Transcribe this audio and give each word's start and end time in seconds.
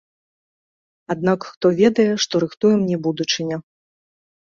Аднак 1.15 1.39
хто 1.51 1.65
ведае, 1.83 2.09
што 2.27 2.35
рыхтуе 2.47 2.75
мне 2.83 2.95
будучыня? 3.09 3.57